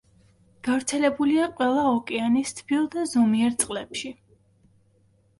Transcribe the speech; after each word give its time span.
გავრცელებულია 0.67 1.49
ყველა 1.59 1.83
ოკეანის 1.89 2.53
თბილ 2.59 2.87
და 2.95 3.03
ზომიერ 3.11 3.53
წყლებში. 3.65 4.11